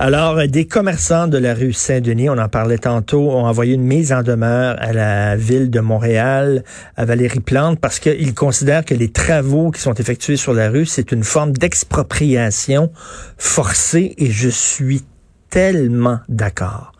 Alors, 0.00 0.48
des 0.48 0.66
commerçants 0.66 1.28
de 1.28 1.38
la 1.38 1.54
rue 1.54 1.72
Saint-Denis, 1.72 2.28
on 2.28 2.36
en 2.36 2.48
parlait 2.48 2.78
tantôt, 2.78 3.30
ont 3.30 3.46
envoyé 3.46 3.74
une 3.74 3.84
mise 3.84 4.12
en 4.12 4.24
demeure 4.24 4.76
à 4.80 4.92
la 4.92 5.36
ville 5.36 5.70
de 5.70 5.78
Montréal, 5.78 6.64
à 6.96 7.04
Valérie 7.04 7.38
Plante, 7.38 7.78
parce 7.78 8.00
qu'ils 8.00 8.34
considèrent 8.34 8.84
que 8.84 8.94
les 8.94 9.12
travaux 9.12 9.70
qui 9.70 9.80
sont 9.80 9.94
effectués 9.94 10.36
sur 10.36 10.52
la 10.52 10.68
rue, 10.68 10.84
c'est 10.84 11.12
une 11.12 11.22
forme 11.22 11.52
d'expropriation 11.52 12.90
forcée 13.38 14.14
et 14.18 14.32
je 14.32 14.48
suis 14.48 15.04
tellement 15.48 16.18
d'accord. 16.28 16.90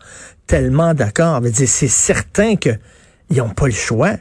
Tellement 0.47 0.93
d'accord. 0.93 1.41
C'est 1.53 1.87
certain 1.87 2.55
qu'ils 2.55 2.79
n'ont 3.31 3.49
pas 3.49 3.65
le 3.65 3.73
choix 3.73 4.13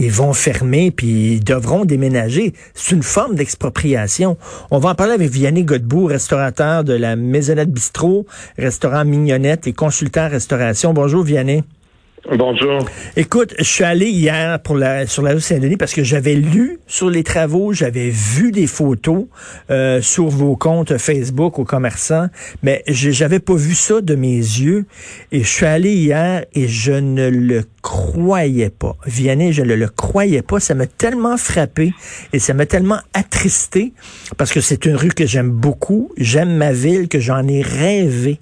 ils 0.00 0.10
vont 0.10 0.32
fermer 0.32 0.90
puis 0.90 1.34
ils 1.34 1.44
devront 1.44 1.84
déménager. 1.84 2.54
C'est 2.74 2.94
une 2.94 3.02
forme 3.02 3.34
d'expropriation. 3.34 4.36
On 4.70 4.78
va 4.78 4.90
en 4.90 4.94
parler 4.94 5.12
avec 5.12 5.30
Vianney 5.30 5.64
Godbout, 5.64 6.06
restaurateur 6.06 6.84
de 6.84 6.94
la 6.94 7.16
Maisonnette 7.16 7.70
Bistrot, 7.70 8.26
restaurant 8.58 9.04
Mignonnette 9.04 9.66
et 9.66 9.72
consultant 9.72 10.28
restauration. 10.28 10.92
Bonjour 10.94 11.22
Vianney. 11.22 11.62
Bonjour. 12.28 12.84
Écoute, 13.16 13.54
je 13.58 13.64
suis 13.64 13.82
allé 13.82 14.06
hier 14.06 14.60
pour 14.60 14.76
la, 14.76 15.06
sur 15.06 15.22
la 15.22 15.32
rue 15.32 15.40
Saint-Denis 15.40 15.78
parce 15.78 15.94
que 15.94 16.04
j'avais 16.04 16.34
lu 16.34 16.78
sur 16.86 17.08
les 17.08 17.24
travaux, 17.24 17.72
j'avais 17.72 18.10
vu 18.10 18.52
des 18.52 18.66
photos 18.66 19.24
euh, 19.70 20.02
sur 20.02 20.28
vos 20.28 20.54
comptes 20.54 20.98
Facebook 20.98 21.58
aux 21.58 21.64
commerçants, 21.64 22.28
mais 22.62 22.84
j'avais 22.86 23.40
pas 23.40 23.54
vu 23.54 23.74
ça 23.74 24.02
de 24.02 24.14
mes 24.14 24.36
yeux. 24.36 24.84
Et 25.32 25.42
je 25.42 25.48
suis 25.48 25.66
allé 25.66 25.94
hier 25.94 26.44
et 26.52 26.68
je 26.68 26.92
ne 26.92 27.28
le 27.30 27.64
croyais 27.80 28.70
pas. 28.70 28.96
Vianney, 29.06 29.52
je 29.52 29.62
ne 29.62 29.74
le 29.74 29.88
croyais 29.88 30.42
pas. 30.42 30.60
Ça 30.60 30.74
m'a 30.74 30.86
tellement 30.86 31.38
frappé 31.38 31.94
et 32.34 32.38
ça 32.38 32.52
m'a 32.52 32.66
tellement 32.66 33.00
attristé 33.14 33.94
parce 34.36 34.52
que 34.52 34.60
c'est 34.60 34.84
une 34.84 34.96
rue 34.96 35.08
que 35.08 35.26
j'aime 35.26 35.50
beaucoup. 35.50 36.12
J'aime 36.18 36.54
ma 36.54 36.72
ville, 36.72 37.08
que 37.08 37.18
j'en 37.18 37.48
ai 37.48 37.62
rêvé. 37.62 38.40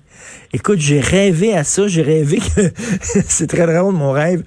Écoute, 0.52 0.78
j'ai 0.78 1.00
rêvé 1.00 1.54
à 1.56 1.64
ça. 1.64 1.87
J'ai 1.87 2.02
rêvé 2.02 2.38
que, 2.38 2.60
c'est 3.01 3.46
très 3.46 3.66
drôle 3.66 3.95
mon 3.95 4.12
rêve, 4.12 4.43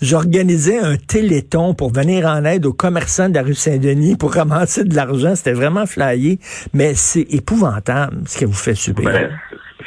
j'organisais 0.00 0.78
un 0.78 0.96
téléthon 0.96 1.74
pour 1.74 1.92
venir 1.92 2.26
en 2.26 2.44
aide 2.44 2.66
aux 2.66 2.72
commerçants 2.72 3.28
de 3.28 3.34
la 3.34 3.42
rue 3.42 3.54
Saint-Denis 3.54 4.16
pour 4.16 4.34
ramasser 4.34 4.84
de 4.84 4.94
l'argent. 4.94 5.34
C'était 5.34 5.52
vraiment 5.52 5.86
flyé, 5.86 6.38
mais 6.74 6.94
c'est 6.94 7.26
épouvantable 7.32 8.18
ce 8.26 8.38
que 8.38 8.44
vous 8.44 8.52
faites 8.52 8.76
subir. 8.76 9.10
Ben, 9.10 9.30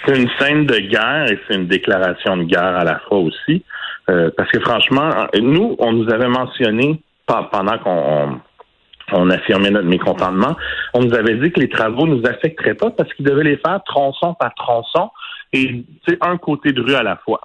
c'est 0.06 0.18
une 0.18 0.30
scène 0.40 0.66
de 0.66 0.78
guerre 0.80 1.32
et 1.32 1.40
c'est 1.48 1.56
une 1.56 1.68
déclaration 1.68 2.38
de 2.38 2.44
guerre 2.44 2.78
à 2.78 2.84
la 2.84 3.00
fois 3.08 3.20
aussi. 3.20 3.64
Euh, 4.10 4.32
parce 4.36 4.50
que 4.52 4.60
franchement, 4.60 5.10
nous, 5.40 5.76
on 5.80 5.92
nous 5.94 6.10
avait 6.12 6.30
mentionné 6.30 7.02
pendant 7.28 7.78
qu'on 7.78 8.42
on 9.12 9.30
affirmait 9.30 9.72
notre 9.72 9.88
mécontentement. 9.88 10.56
On 10.94 11.02
nous 11.02 11.14
avait 11.14 11.36
dit 11.36 11.52
que 11.52 11.60
les 11.60 11.70
travaux 11.70 12.08
nous 12.08 12.22
affecteraient 12.26 12.76
pas 12.76 12.90
parce 12.92 13.12
qu'ils 13.14 13.26
devaient 13.26 13.44
les 13.44 13.58
faire 13.58 13.82
tronçon 13.86 14.34
par 14.34 14.54
tronçon 14.56 15.10
et 15.54 15.84
c'est 16.08 16.18
un 16.22 16.38
côté 16.38 16.72
de 16.72 16.82
rue 16.82 16.96
à 16.96 17.04
la 17.04 17.18
fois. 17.18 17.42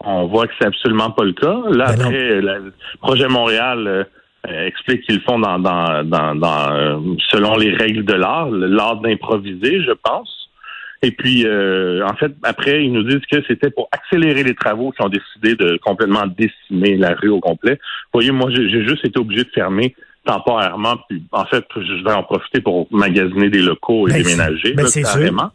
On 0.00 0.26
voit 0.26 0.46
que 0.46 0.54
c'est 0.58 0.66
absolument 0.66 1.10
pas 1.10 1.24
le 1.24 1.32
cas. 1.32 1.60
Là, 1.70 1.94
ben 1.96 2.06
après, 2.06 2.40
le 2.40 2.72
projet 3.00 3.28
Montréal 3.28 4.06
euh, 4.48 4.66
explique 4.66 5.02
qu'ils 5.02 5.20
font 5.20 5.38
dans, 5.38 5.58
dans, 5.58 6.02
dans, 6.04 6.72
euh, 6.72 6.98
selon 7.30 7.56
les 7.56 7.72
règles 7.72 8.04
de 8.04 8.14
l'art, 8.14 8.50
l'art 8.50 9.00
d'improviser, 9.00 9.82
je 9.82 9.92
pense. 9.92 10.48
Et 11.02 11.10
puis, 11.12 11.44
euh, 11.46 12.04
en 12.06 12.14
fait, 12.14 12.32
après, 12.42 12.84
ils 12.84 12.92
nous 12.92 13.02
disent 13.02 13.26
que 13.30 13.42
c'était 13.46 13.70
pour 13.70 13.88
accélérer 13.92 14.42
les 14.44 14.54
travaux 14.54 14.92
qu'ils 14.92 15.04
ont 15.04 15.08
décidé 15.08 15.56
de 15.56 15.76
complètement 15.78 16.26
décimer 16.26 16.96
la 16.96 17.14
rue 17.14 17.28
au 17.28 17.40
complet. 17.40 17.74
Vous 17.74 18.20
voyez, 18.20 18.30
moi, 18.30 18.50
j'ai 18.50 18.86
juste 18.86 19.04
été 19.04 19.18
obligé 19.18 19.44
de 19.44 19.50
fermer 19.50 19.94
temporairement. 20.24 20.96
Puis, 21.08 21.22
en 21.32 21.44
fait, 21.44 21.64
je 21.76 22.04
vais 22.04 22.12
en 22.12 22.22
profiter 22.22 22.60
pour 22.60 22.86
magasiner 22.92 23.48
des 23.48 23.62
locaux 23.62 24.08
et 24.08 24.12
ben, 24.12 24.22
déménager. 24.22 24.74
Ben, 24.74 24.86
carrément. 24.86 25.50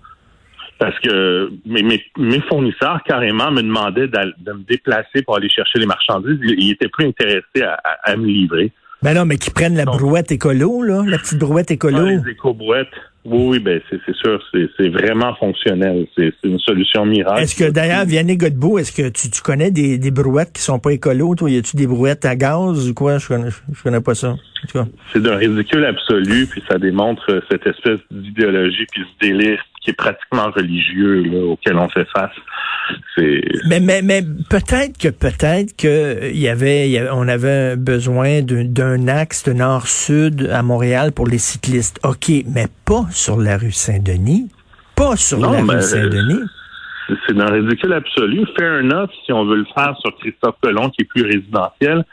Parce 0.80 0.97
que 1.00 1.52
mes, 1.66 1.81
mes, 2.17 2.42
fournisseurs, 2.42 3.02
carrément, 3.06 3.52
me 3.52 3.61
demandaient 3.61 4.08
de 4.08 4.52
me 4.52 4.64
déplacer 4.67 5.23
pour 5.25 5.38
aller 5.38 5.50
chercher 5.50 5.80
les 5.80 5.86
marchandises. 5.86 6.38
Ils, 6.44 6.72
étaient 6.72 6.88
plus 6.88 7.08
intéressés 7.08 7.63
à, 8.03 8.16
me 8.16 8.25
livrer. 8.25 8.72
Ben 9.02 9.13
non, 9.13 9.25
mais 9.25 9.38
qui 9.38 9.52
prennent 9.52 9.75
la 9.75 9.85
brouette 9.85 10.31
écolo, 10.31 10.81
là, 10.81 11.03
la 11.06 11.18
petite 11.18 11.40
brouette 11.40 11.72
écolo. 11.72 11.97
Ah, 12.00 12.12
les 12.25 12.31
éco-brouettes. 12.31 12.88
Oui, 13.25 13.47
oui, 13.47 13.59
ben 13.59 13.81
c'est 13.90 14.16
sûr, 14.16 14.41
c'est 14.53 14.88
vraiment 14.88 15.35
fonctionnel. 15.35 16.07
C'est 16.18 16.31
une 16.46 16.59
solution 16.59 17.06
miracle. 17.06 17.41
Est-ce 17.41 17.56
que 17.56 17.69
d'ailleurs, 17.69 18.06
Vianney 18.06 18.38
Godbout, 18.38 18.79
est-ce 18.79 18.94
que 18.94 19.09
tu, 19.09 19.29
tu, 19.29 19.41
connais 19.41 19.69
des, 19.69 19.97
des 19.97 20.12
brouettes 20.12 20.53
qui 20.53 20.62
sont 20.62 20.79
pas 20.79 20.91
écolo? 20.91 21.35
Toi, 21.35 21.52
y 21.52 21.57
a-tu 21.57 21.75
des 21.75 21.88
brouettes 21.88 22.23
à 22.23 22.38
gaz 22.38 22.90
ou 22.90 22.94
quoi? 22.94 23.18
Je 23.18 23.28
connais, 23.28 23.50
je 23.50 23.84
connais 23.84 24.00
pas 24.00 24.16
ça. 24.16 24.35
C'est 25.12 25.22
d'un 25.22 25.35
ridicule 25.35 25.85
absolu, 25.85 26.47
puis 26.47 26.63
ça 26.69 26.78
démontre 26.78 27.41
cette 27.52 27.68
espèce 27.68 28.00
d'idéologie 28.09 28.85
puis 28.91 29.02
ce 29.02 29.28
délire 29.28 29.62
qui 29.88 29.92
est 29.92 29.94
pratiquement 29.94 30.52
religieux 30.52 31.24
là, 31.24 31.46
auquel 31.46 31.78
on 31.78 31.88
fait 31.88 32.08
face. 32.14 32.36
Mais 33.70 33.80
mais 33.80 34.02
mais 34.02 34.22
peut-être 34.50 34.98
que 34.98 35.08
peut-être 35.08 35.78
que 35.78 36.30
y 36.34 36.50
avait, 36.50 37.08
on 37.12 37.28
avait 37.30 37.78
besoin 37.78 38.42
d'un 38.42 39.08
axe 39.08 39.46
de 39.46 39.53
nord-sud 39.53 40.50
à 40.52 40.62
Montréal 40.62 41.14
pour 41.14 41.26
les 41.26 41.38
cyclistes. 41.38 42.02
Ok, 42.03 42.30
mais 42.53 42.68
pas 42.86 43.06
sur 43.12 43.38
la 43.38 43.58
rue 43.58 43.72
Saint-Denis. 43.72 44.50
Pas 44.96 45.16
sur 45.16 45.40
la 45.40 45.62
rue 45.62 45.81
Saint-Denis. 45.81 46.44
C'est 47.26 47.34
dans 47.34 47.50
le 47.50 47.62
ridicule 47.62 47.94
absolu. 47.94 48.46
Fair 48.58 48.81
enough 48.81 49.09
si 49.26 49.31
on 49.31 49.46
veut 49.46 49.58
le 49.58 49.68
faire 49.74 49.96
sur 50.02 50.14
Christophe 50.18 50.56
Pelon, 50.62 50.90
qui 50.90 51.03
est 51.03 51.06
plus 51.06 51.24
résidentiel. 51.24 52.03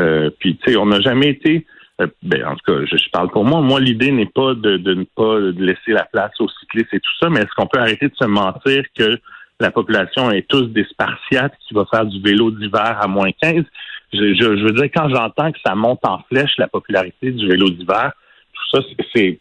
Euh, 0.00 0.30
puis, 0.40 0.56
tu 0.56 0.72
sais, 0.72 0.76
on 0.76 0.86
n'a 0.86 1.00
jamais 1.00 1.28
été... 1.28 1.64
Euh, 2.00 2.06
ben, 2.22 2.44
en 2.44 2.56
tout 2.56 2.72
cas, 2.72 2.84
je, 2.84 3.10
parle 3.10 3.30
pour 3.30 3.44
moi. 3.44 3.60
Moi, 3.60 3.80
l'idée 3.80 4.10
n'est 4.10 4.26
pas 4.26 4.54
de, 4.54 4.76
ne 4.76 5.04
pas 5.04 5.38
laisser 5.38 5.92
la 5.92 6.04
place 6.04 6.32
aux 6.40 6.48
cyclistes 6.60 6.92
et 6.92 7.00
tout 7.00 7.12
ça, 7.20 7.28
mais 7.28 7.40
est-ce 7.40 7.54
qu'on 7.56 7.66
peut 7.66 7.80
arrêter 7.80 8.08
de 8.08 8.14
se 8.14 8.26
mentir 8.26 8.84
que 8.96 9.18
la 9.60 9.70
population 9.70 10.30
est 10.30 10.48
tous 10.48 10.66
des 10.68 10.84
spartiates 10.84 11.52
qui 11.66 11.74
va 11.74 11.84
faire 11.92 12.06
du 12.06 12.20
vélo 12.20 12.50
d'hiver 12.50 12.98
à 13.00 13.06
moins 13.06 13.30
15? 13.40 13.64
Je, 14.12 14.34
je 14.34 14.64
veux 14.64 14.72
dire, 14.72 14.90
quand 14.94 15.08
j'entends 15.08 15.52
que 15.52 15.58
ça 15.64 15.74
monte 15.74 16.00
en 16.04 16.20
flèche, 16.30 16.52
la 16.58 16.68
popularité 16.68 17.30
du 17.30 17.46
vélo 17.46 17.68
d'hiver, 17.68 18.12
tout 18.52 18.76
ça, 18.76 18.86
c'est 19.14 19.38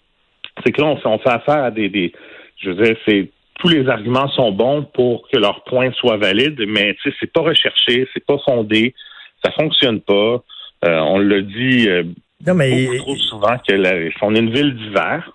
c'est 0.64 0.72
que 0.72 0.82
là, 0.82 0.96
on, 1.06 1.20
fait 1.20 1.30
affaire 1.30 1.64
à 1.64 1.72
des, 1.72 1.90
des 1.90 2.12
je 2.58 2.70
veux 2.70 2.84
dire, 2.84 2.96
c'est 3.08 3.32
tous 3.60 3.70
les 3.70 3.88
arguments 3.88 4.28
sont 4.30 4.52
bons 4.52 4.84
pour 4.84 5.28
que 5.30 5.38
leur 5.38 5.64
point 5.64 5.92
soit 5.94 6.18
valide, 6.18 6.60
mais 6.68 6.96
tu 6.96 7.10
sais, 7.10 7.16
c'est 7.20 7.32
pas 7.32 7.42
recherché, 7.42 8.08
c'est 8.14 8.26
pas 8.26 8.38
fondé, 8.46 8.94
ça 9.44 9.52
fonctionne 9.52 10.02
pas. 10.02 10.44
Euh, 10.84 11.00
on 11.00 11.20
le 11.20 11.44
dit 11.44 11.88
euh, 11.88 12.04
non, 12.46 12.54
mais... 12.54 12.86
beaucoup 12.86 12.98
trop 12.98 13.16
souvent 13.16 13.58
qu'on 13.58 14.36
est 14.36 14.40
une 14.40 14.52
ville 14.52 14.76
d'hiver. 14.76 15.32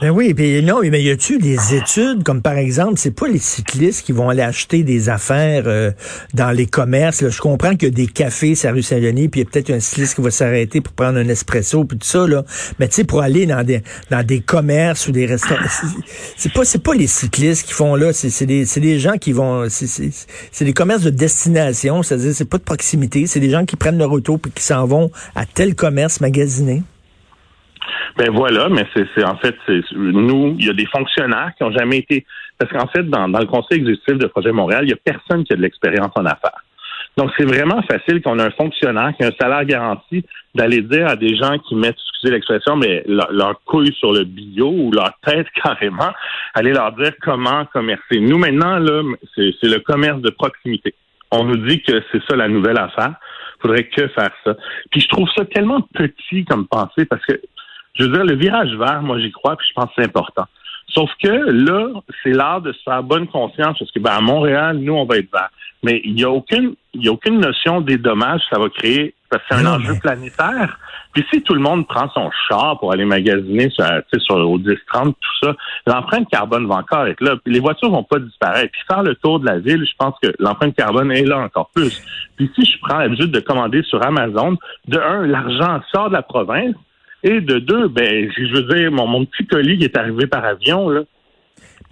Ben 0.00 0.10
oui, 0.10 0.34
puis 0.34 0.60
non, 0.60 0.80
mais 0.82 1.00
y 1.00 1.10
a-tu 1.10 1.38
des 1.38 1.76
études 1.76 2.24
comme 2.24 2.42
par 2.42 2.58
exemple, 2.58 2.94
c'est 2.96 3.12
pas 3.12 3.28
les 3.28 3.38
cyclistes 3.38 4.04
qui 4.04 4.10
vont 4.10 4.28
aller 4.28 4.42
acheter 4.42 4.82
des 4.82 5.08
affaires 5.08 5.64
euh, 5.66 5.92
dans 6.34 6.50
les 6.50 6.66
commerces. 6.66 7.28
Je 7.28 7.40
comprends 7.40 7.76
qu'il 7.76 7.90
y 7.90 7.92
a 7.92 7.94
des 7.94 8.08
cafés 8.08 8.56
sur 8.56 8.72
rue 8.72 8.82
Saint-Denis, 8.82 9.28
puis 9.28 9.40
il 9.40 9.44
y 9.44 9.46
a 9.46 9.50
peut-être 9.50 9.70
un 9.70 9.78
cycliste 9.78 10.16
qui 10.16 10.20
va 10.20 10.32
s'arrêter 10.32 10.80
pour 10.80 10.94
prendre 10.94 11.18
un 11.18 11.28
espresso 11.28 11.84
puis 11.84 11.96
tout 11.96 12.08
ça 12.08 12.26
là. 12.26 12.44
Mais 12.80 12.88
tu 12.88 12.94
sais, 12.94 13.04
pour 13.04 13.22
aller 13.22 13.46
dans 13.46 13.62
des 13.62 13.82
dans 14.10 14.26
des 14.26 14.40
commerces 14.40 15.06
ou 15.06 15.12
des 15.12 15.26
restaurants, 15.26 15.62
c'est 16.36 16.52
pas 16.52 16.64
c'est 16.64 16.82
pas 16.82 16.94
les 16.94 17.06
cyclistes 17.06 17.64
qui 17.64 17.72
font 17.72 17.94
là. 17.94 18.12
C'est 18.12 18.46
des 18.46 18.66
c'est 18.66 18.80
des 18.80 18.98
gens 18.98 19.16
qui 19.16 19.30
vont 19.30 19.68
c'est 19.68 20.64
des 20.64 20.72
commerces 20.72 21.02
de 21.02 21.10
destination, 21.10 22.02
c'est-à-dire 22.02 22.34
c'est 22.34 22.50
pas 22.50 22.58
de 22.58 22.64
proximité. 22.64 23.28
C'est 23.28 23.40
des 23.40 23.50
gens 23.50 23.64
qui 23.64 23.76
prennent 23.76 23.98
leur 23.98 24.10
auto 24.10 24.38
puis 24.38 24.50
qui 24.50 24.64
s'en 24.64 24.86
vont 24.86 25.12
à 25.36 25.46
tel 25.46 25.76
commerce 25.76 26.20
magasiner. 26.20 26.82
Ben 28.16 28.30
voilà, 28.30 28.68
mais 28.68 28.86
c'est 28.94 29.24
en 29.24 29.36
fait, 29.36 29.56
nous, 29.94 30.56
il 30.58 30.66
y 30.66 30.70
a 30.70 30.72
des 30.72 30.86
fonctionnaires 30.86 31.52
qui 31.56 31.64
ont 31.64 31.72
jamais 31.72 31.98
été. 31.98 32.24
Parce 32.58 32.72
qu'en 32.72 32.86
fait, 32.88 33.02
dans, 33.02 33.28
dans, 33.28 33.40
le 33.40 33.46
conseil 33.46 33.78
exécutif 33.78 34.18
de 34.18 34.26
Projet 34.26 34.52
Montréal, 34.52 34.84
il 34.84 34.90
y 34.90 34.92
a 34.92 34.96
personne 34.96 35.44
qui 35.44 35.52
a 35.52 35.56
de 35.56 35.62
l'expérience 35.62 36.12
en 36.14 36.24
affaires. 36.24 36.62
Donc, 37.16 37.30
c'est 37.36 37.44
vraiment 37.44 37.80
facile 37.82 38.22
qu'on 38.22 38.38
ait 38.38 38.42
un 38.42 38.50
fonctionnaire 38.50 39.12
qui 39.16 39.24
a 39.24 39.28
un 39.28 39.32
salaire 39.40 39.64
garanti 39.64 40.24
d'aller 40.54 40.82
dire 40.82 41.06
à 41.06 41.16
des 41.16 41.36
gens 41.36 41.58
qui 41.58 41.74
mettent, 41.76 41.96
excusez 42.12 42.32
l'expression, 42.32 42.76
mais 42.76 43.04
leur, 43.06 43.60
couille 43.64 43.94
sur 43.94 44.12
le 44.12 44.24
bio 44.24 44.68
ou 44.68 44.90
leur 44.90 45.12
tête 45.24 45.46
carrément, 45.62 46.12
aller 46.54 46.72
leur 46.72 46.92
dire 46.92 47.12
comment 47.22 47.64
commercer. 47.66 48.20
Nous, 48.20 48.38
maintenant, 48.38 48.78
là, 48.78 49.02
c'est 49.36 49.62
le 49.62 49.78
commerce 49.78 50.20
de 50.20 50.30
proximité. 50.30 50.94
On 51.30 51.44
nous 51.44 51.56
dit 51.56 51.82
que 51.82 52.02
c'est 52.12 52.22
ça 52.28 52.36
la 52.36 52.48
nouvelle 52.48 52.78
affaire. 52.78 53.14
Faudrait 53.60 53.84
que 53.84 54.08
faire 54.08 54.30
ça. 54.44 54.56
Puis 54.90 55.00
je 55.00 55.08
trouve 55.08 55.28
ça 55.36 55.44
tellement 55.46 55.80
petit 55.80 56.44
comme 56.44 56.66
pensée 56.66 57.06
parce 57.06 57.24
que 57.24 57.40
je 57.94 58.04
veux 58.04 58.10
dire, 58.10 58.24
le 58.24 58.34
virage 58.34 58.74
vert, 58.76 59.02
moi 59.02 59.18
j'y 59.20 59.30
crois, 59.30 59.56
puis 59.56 59.66
je 59.68 59.74
pense 59.74 59.86
que 59.86 59.92
c'est 59.96 60.04
important. 60.04 60.46
Sauf 60.88 61.10
que 61.22 61.28
là, 61.28 61.88
c'est 62.22 62.32
l'art 62.32 62.60
de 62.60 62.72
se 62.72 62.82
faire 62.82 63.02
bonne 63.02 63.26
conscience, 63.26 63.78
parce 63.78 63.90
que 63.90 64.00
ben, 64.00 64.12
à 64.12 64.20
Montréal, 64.20 64.78
nous, 64.78 64.94
on 64.94 65.06
va 65.06 65.16
être 65.16 65.32
vert. 65.32 65.50
Mais 65.82 66.00
il 66.04 66.14
n'y 66.14 66.24
a 66.24 66.30
aucune 66.30 66.74
il 66.94 67.08
a 67.08 67.12
aucune 67.12 67.40
notion 67.40 67.80
des 67.80 67.98
dommages 67.98 68.40
que 68.42 68.56
ça 68.56 68.60
va 68.60 68.68
créer, 68.68 69.14
parce 69.28 69.42
que 69.42 69.48
c'est 69.50 69.66
un 69.66 69.66
enjeu 69.66 69.94
planétaire. 70.00 70.78
Puis 71.12 71.24
si 71.32 71.42
tout 71.42 71.54
le 71.54 71.60
monde 71.60 71.86
prend 71.86 72.08
son 72.10 72.30
char 72.48 72.78
pour 72.78 72.92
aller 72.92 73.04
magasiner 73.04 73.70
sur, 73.70 73.84
sur 74.18 74.36
au 74.36 74.58
10-30, 74.58 75.14
tout 75.14 75.14
ça, 75.42 75.54
l'empreinte 75.86 76.28
carbone 76.28 76.66
va 76.66 76.76
encore 76.76 77.06
être 77.06 77.20
là. 77.20 77.36
Puis 77.42 77.52
les 77.52 77.60
voitures 77.60 77.90
vont 77.90 78.04
pas 78.04 78.18
disparaître. 78.18 78.70
Puis 78.72 78.82
faire 78.88 79.02
le 79.02 79.14
tour 79.16 79.40
de 79.40 79.46
la 79.46 79.58
ville, 79.58 79.84
je 79.84 79.94
pense 79.98 80.14
que 80.22 80.32
l'empreinte 80.38 80.76
carbone 80.76 81.10
est 81.12 81.24
là 81.24 81.38
encore 81.38 81.70
plus. 81.74 82.02
Puis 82.36 82.50
si 82.54 82.64
je 82.64 82.78
prends 82.80 82.98
l'habitude 82.98 83.30
de 83.30 83.40
commander 83.40 83.82
sur 83.82 84.04
Amazon, 84.04 84.56
de 84.88 84.98
un, 84.98 85.26
l'argent 85.26 85.80
sort 85.92 86.08
de 86.08 86.14
la 86.14 86.22
province, 86.22 86.74
et 87.24 87.40
de 87.40 87.58
deux, 87.58 87.88
ben, 87.88 88.30
je 88.36 88.54
veux 88.54 88.74
dire, 88.74 88.92
mon, 88.92 89.06
mon 89.06 89.24
petit 89.24 89.46
colis 89.46 89.82
est 89.82 89.96
arrivé 89.96 90.26
par 90.26 90.44
avion, 90.44 90.90
là, 90.90 91.02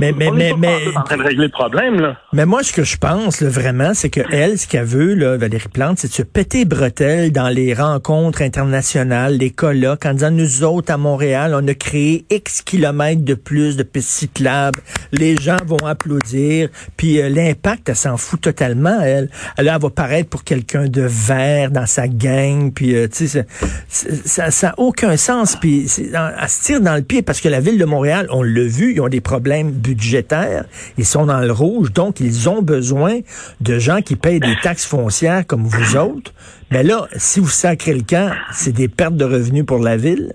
Mais, 0.01 0.13
mais, 0.13 0.29
on 0.29 0.35
mais, 0.35 0.53
mais, 0.59 0.79
en 0.97 1.03
train 1.03 1.17
de 1.17 1.23
régler 1.23 1.45
le 1.45 1.53
problème, 1.53 2.01
là. 2.01 2.17
Mais 2.33 2.47
moi, 2.47 2.63
ce 2.63 2.73
que 2.73 2.83
je 2.83 2.97
pense 2.97 3.41
là, 3.41 3.49
vraiment, 3.49 3.95
c'est 3.95 4.11
que 4.11 4.21
elle, 4.33 4.59
ce 4.59 4.67
qu'elle 4.67 4.85
veut, 4.85 5.15
là, 5.15 5.37
Valérie 5.37 5.69
Plante, 5.69 5.99
c'est 5.99 6.09
de 6.09 6.13
se 6.13 6.23
péter 6.23 6.65
bretelles 6.65 7.31
dans 7.31 7.49
les 7.49 7.75
rencontres 7.75 8.43
internationales, 8.43 9.37
les 9.37 9.51
colloques, 9.51 10.07
en 10.07 10.15
disant 10.15 10.31
nous 10.31 10.65
autres 10.65 10.93
à 10.93 10.97
Montréal, 10.97 11.55
on 11.55 11.67
a 11.69 11.75
créé 11.75 12.25
X 12.31 12.63
kilomètres 12.63 13.23
de 13.23 13.35
plus 13.35 13.77
de 13.77 13.83
pistes 13.83 14.09
cyclables. 14.09 14.81
Les 15.13 15.37
gens 15.37 15.59
vont 15.67 15.87
applaudir. 15.87 16.69
Puis 16.97 17.21
euh, 17.21 17.29
l'impact, 17.29 17.89
elle 17.89 17.97
s'en 17.97 18.17
fout 18.17 18.41
totalement, 18.41 19.01
elle. 19.01 19.29
Là, 19.59 19.75
elle 19.75 19.83
va 19.83 19.91
paraître 19.91 20.29
pour 20.29 20.43
quelqu'un 20.43 20.87
de 20.87 21.03
vert 21.03 21.71
dans 21.71 21.87
sa 21.87 22.09
gang. 22.09 22.73
Puis, 22.73 22.97
euh, 22.97 23.09
tu 23.09 23.29
sais, 23.29 23.47
ça 23.89 24.49
n'a 24.69 24.75
aucun 24.79 25.17
sens. 25.17 25.57
Puis 25.57 25.87
elle 26.13 26.49
se 26.49 26.63
tire 26.63 26.81
dans 26.81 26.97
le 26.97 27.03
pied 27.03 27.23
parce 27.23 27.41
que 27.41 27.49
la 27.49 27.61
ville 27.61 27.79
de 27.79 27.85
Montréal, 27.85 28.27
on 28.31 28.43
l'a 28.43 28.65
vu, 28.65 28.95
ils 28.95 29.01
ont 29.01 29.09
des 29.09 29.21
problèmes 29.21 29.73
budgétaires. 29.83 30.65
Ils 30.99 31.05
sont 31.05 31.27
dans 31.27 31.41
le 31.41 31.53
rouge, 31.53 31.93
donc 31.93 32.21
ils 32.21 32.49
ont 32.49 32.63
besoin 32.63 33.21
de 33.61 33.79
gens 33.79 34.01
qui 34.01 34.17
payent 34.17 34.41
des 34.41 34.57
taxes 34.63 34.87
foncières 34.87 35.47
comme 35.47 35.65
vous 35.65 35.97
autres. 35.97 36.33
Mais 36.71 36.83
là, 36.83 37.07
si 37.17 37.41
vous 37.41 37.49
sacrez 37.49 37.95
le 37.95 38.03
camp, 38.03 38.33
c'est 38.53 38.75
des 38.75 38.89
pertes 38.89 39.17
de 39.17 39.25
revenus 39.25 39.67
pour 39.67 39.79
la 39.79 39.97
ville. 39.97 40.33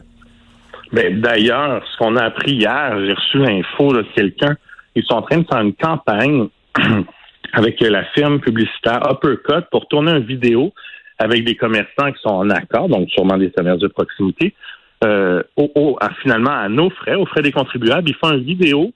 Mais 0.91 1.11
d'ailleurs, 1.11 1.83
ce 1.91 1.97
qu'on 1.97 2.15
a 2.15 2.23
appris 2.23 2.53
hier, 2.53 2.97
j'ai 3.05 3.13
reçu 3.13 3.37
l'info 3.39 3.93
de 3.93 4.05
quelqu'un, 4.15 4.55
ils 4.95 5.03
sont 5.03 5.15
en 5.15 5.21
train 5.21 5.37
de 5.39 5.45
faire 5.47 5.61
une 5.61 5.75
campagne 5.75 6.47
avec 7.53 7.79
la 7.81 8.03
firme 8.15 8.39
publicitaire 8.39 9.01
Uppercut 9.11 9.65
pour 9.71 9.87
tourner 9.87 10.11
une 10.11 10.25
vidéo 10.25 10.73
avec 11.19 11.43
des 11.43 11.55
commerçants 11.55 12.11
qui 12.11 12.21
sont 12.21 12.29
en 12.33 12.49
accord, 12.49 12.89
donc 12.89 13.09
sûrement 13.09 13.37
des 13.37 13.51
commerces 13.51 13.79
de 13.79 13.87
proximité, 13.87 14.53
euh, 15.03 15.43
au, 15.55 15.97
finalement 16.21 16.51
à 16.51 16.69
nos 16.69 16.89
frais, 16.89 17.15
aux 17.15 17.25
frais 17.25 17.41
des 17.41 17.51
contribuables. 17.51 18.09
Ils 18.09 18.15
font 18.15 18.33
une 18.33 18.43
vidéo 18.43 18.91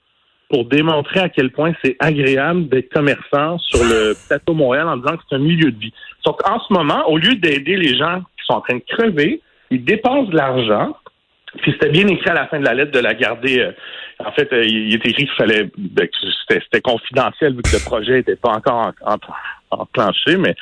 pour 0.51 0.65
démontrer 0.65 1.21
à 1.21 1.29
quel 1.29 1.49
point 1.49 1.71
c'est 1.81 1.95
agréable 1.99 2.67
d'être 2.67 2.91
commerçant 2.93 3.57
sur 3.59 3.83
le 3.85 4.13
plateau 4.27 4.53
Montréal 4.53 4.87
en 4.89 4.97
disant 4.97 5.15
que 5.15 5.23
c'est 5.29 5.35
un 5.37 5.39
milieu 5.39 5.71
de 5.71 5.79
vie. 5.79 5.93
Donc, 6.25 6.45
en 6.47 6.59
ce 6.59 6.73
moment, 6.73 7.07
au 7.07 7.17
lieu 7.17 7.35
d'aider 7.35 7.77
les 7.77 7.95
gens 7.95 8.19
qui 8.19 8.45
sont 8.45 8.55
en 8.55 8.61
train 8.61 8.75
de 8.75 8.83
crever, 8.87 9.41
ils 9.71 9.83
dépensent 9.83 10.29
de 10.29 10.35
l'argent. 10.35 10.97
Puis 11.61 11.71
c'était 11.71 11.89
bien 11.89 12.07
écrit 12.07 12.29
à 12.29 12.33
la 12.33 12.47
fin 12.47 12.59
de 12.59 12.65
la 12.65 12.73
lettre 12.73 12.91
de 12.91 12.99
la 12.99 13.13
garder. 13.13 13.59
Euh, 13.59 13.71
en 14.19 14.31
fait, 14.33 14.51
euh, 14.51 14.63
il 14.65 14.93
était 14.93 15.09
écrit 15.09 15.25
qu'il 15.25 15.35
fallait 15.35 15.69
ben, 15.77 16.07
c'était 16.49 16.81
confidentiel 16.81 17.55
vu 17.55 17.61
que 17.61 17.73
le 17.73 17.83
projet 17.83 18.13
n'était 18.17 18.35
pas 18.35 18.51
encore 18.51 18.93
en, 19.05 19.13
en, 19.13 19.17
enclenché, 19.71 20.37
mais 20.37 20.55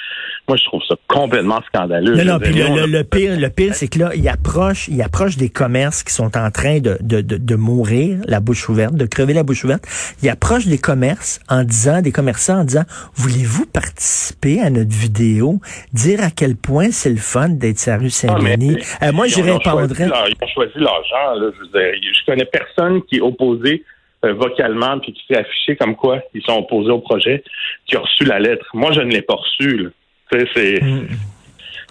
moi, 0.47 0.57
je 0.57 0.63
trouve 0.65 0.81
ça 0.87 0.95
complètement 1.07 1.61
scandaleux. 1.67 2.15
Non, 2.15 2.33
non, 2.33 2.39
puis 2.39 2.53
le, 2.53 2.85
le, 2.87 3.03
pire, 3.03 3.39
le 3.39 3.49
pire, 3.49 3.75
c'est 3.75 3.87
que 3.87 3.99
là, 3.99 4.11
il 4.15 4.27
approche, 4.27 4.87
il 4.87 5.01
approche 5.01 5.37
des 5.37 5.49
commerces 5.49 6.03
qui 6.03 6.13
sont 6.13 6.35
en 6.37 6.49
train 6.51 6.79
de, 6.79 6.97
de, 7.01 7.21
de, 7.21 7.37
de, 7.37 7.55
mourir, 7.55 8.19
la 8.25 8.39
bouche 8.39 8.67
ouverte, 8.69 8.95
de 8.95 9.05
crever 9.05 9.33
la 9.33 9.43
bouche 9.43 9.63
ouverte. 9.63 9.85
Il 10.23 10.29
approche 10.29 10.65
des 10.65 10.79
commerces 10.79 11.39
en 11.49 11.63
disant, 11.63 12.01
des 12.01 12.11
commerçants 12.11 12.61
en 12.61 12.63
disant, 12.63 12.83
voulez-vous 13.15 13.65
participer 13.67 14.59
à 14.61 14.69
notre 14.69 14.91
vidéo, 14.91 15.59
dire 15.93 16.23
à 16.23 16.31
quel 16.31 16.55
point 16.55 16.89
c'est 16.91 17.11
le 17.11 17.17
fun 17.17 17.49
d'être 17.49 17.79
sur 17.79 17.91
la 17.91 17.97
rue 17.99 18.09
Saint-Denis? 18.09 18.77
Ah, 19.01 19.07
euh, 19.07 19.11
moi, 19.11 19.27
j'y 19.27 19.41
répondrais. 19.41 20.07
Ils 20.07 20.43
ont 20.43 20.47
choisi 20.47 20.73
l'argent, 20.77 21.39
là. 21.39 21.51
Je, 21.55 21.59
veux 21.59 21.67
dire, 21.67 22.01
je 22.01 22.25
connais 22.25 22.45
personne 22.45 23.03
qui 23.03 23.17
est 23.17 23.21
opposé 23.21 23.83
euh, 24.25 24.33
vocalement 24.33 24.99
puis 24.99 25.13
qui 25.13 25.23
s'est 25.27 25.37
affiché 25.37 25.75
comme 25.75 25.95
quoi 25.95 26.19
ils 26.33 26.41
sont 26.41 26.57
opposés 26.57 26.91
au 26.91 26.99
projet, 26.99 27.43
qui 27.85 27.95
a 27.95 27.99
reçu 27.99 28.25
la 28.25 28.39
lettre. 28.39 28.65
Moi, 28.73 28.91
je 28.91 29.01
ne 29.01 29.11
l'ai 29.11 29.21
pas 29.21 29.35
reçu. 29.35 29.87
C'est, 30.31 30.81
mm. 30.81 31.07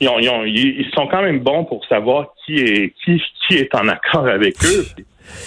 ils, 0.01 0.09
ont, 0.09 0.19
ils, 0.19 0.29
ont, 0.29 0.45
ils, 0.45 0.91
sont 0.95 1.07
quand 1.07 1.23
même 1.23 1.41
bons 1.41 1.65
pour 1.65 1.85
savoir 1.87 2.35
qui 2.45 2.59
est 2.59 2.95
qui, 3.05 3.23
qui 3.47 3.57
est 3.57 3.75
en 3.75 3.89
accord 3.89 4.27
avec 4.27 4.55
eux. 4.65 4.85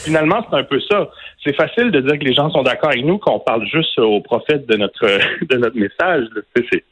finalement, 0.06 0.46
c'est 0.50 0.58
un 0.58 0.64
peu 0.64 0.80
ça. 0.90 1.10
C'est 1.44 1.56
facile 1.56 1.92
de 1.92 2.02
dire 2.02 2.20
que 2.20 2.26
les 2.26 2.34
gens 2.34 2.50
sont 2.50 2.64
d'accord 2.64 2.90
avec 2.90 3.06
nous, 3.06 3.18
qu'on 3.18 3.40
parle 3.40 3.66
juste 3.68 3.98
au 3.98 4.20
prophète 4.22 4.66
de 4.66 4.76
notre 4.76 5.06
de 5.50 5.58
notre 5.58 5.78
message. 5.78 6.26
C'est, 6.56 6.84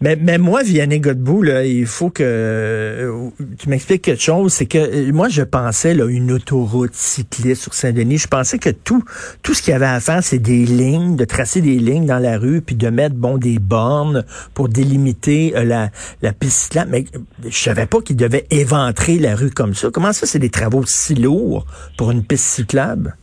mais, 0.00 0.16
mais 0.16 0.38
moi, 0.38 0.62
Vianney 0.62 0.98
Godbout, 0.98 1.42
là, 1.42 1.64
il 1.64 1.86
faut 1.86 2.10
que 2.10 2.22
euh, 2.24 3.28
tu 3.58 3.68
m'expliques 3.68 4.02
quelque 4.02 4.22
chose. 4.22 4.52
C'est 4.52 4.66
que 4.66 4.78
euh, 4.78 5.12
moi, 5.12 5.28
je 5.28 5.42
pensais 5.42 5.94
là, 5.94 6.06
une 6.06 6.32
autoroute 6.32 6.94
cycliste 6.94 7.62
sur 7.62 7.74
Saint-Denis. 7.74 8.18
Je 8.18 8.28
pensais 8.28 8.58
que 8.58 8.70
tout, 8.70 9.04
tout 9.42 9.52
ce 9.52 9.62
qu'il 9.62 9.72
y 9.72 9.74
avait 9.74 9.86
à 9.86 10.00
faire, 10.00 10.22
c'est 10.22 10.38
des 10.38 10.64
lignes, 10.64 11.16
de 11.16 11.24
tracer 11.24 11.60
des 11.60 11.76
lignes 11.76 12.06
dans 12.06 12.18
la 12.18 12.38
rue, 12.38 12.62
puis 12.62 12.76
de 12.76 12.88
mettre 12.88 13.14
bon 13.14 13.36
des 13.36 13.58
bornes 13.58 14.24
pour 14.54 14.68
délimiter 14.68 15.52
euh, 15.54 15.64
la, 15.64 15.90
la 16.22 16.32
piste 16.32 16.64
cyclable. 16.64 16.90
Mais 16.92 17.04
je 17.44 17.58
savais 17.58 17.86
pas 17.86 18.00
qu'il 18.00 18.16
devait 18.16 18.46
éventrer 18.50 19.18
la 19.18 19.36
rue 19.36 19.50
comme 19.50 19.74
ça. 19.74 19.90
Comment 19.92 20.12
ça, 20.12 20.26
c'est 20.26 20.38
des 20.38 20.50
travaux 20.50 20.84
si 20.86 21.14
lourds 21.14 21.66
pour 21.98 22.10
une 22.10 22.24
piste 22.24 22.44
cyclable? 22.44 23.16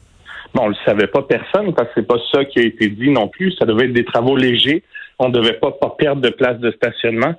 Bon, 0.53 0.63
on 0.63 0.69
le 0.69 0.75
savait 0.85 1.07
pas 1.07 1.23
personne 1.23 1.73
parce 1.73 1.89
que 1.89 1.93
c'est 1.95 2.07
pas 2.07 2.19
ça 2.31 2.45
qui 2.45 2.59
a 2.59 2.63
été 2.63 2.89
dit 2.89 3.09
non 3.09 3.27
plus. 3.27 3.51
Ça 3.59 3.65
devait 3.65 3.85
être 3.85 3.93
des 3.93 4.05
travaux 4.05 4.35
légers 4.35 4.83
on 5.19 5.29
ne 5.29 5.33
devait 5.33 5.53
pas, 5.53 5.71
pas 5.71 5.95
perdre 5.97 6.21
de 6.21 6.29
place 6.29 6.57
de 6.59 6.71
stationnement. 6.71 7.35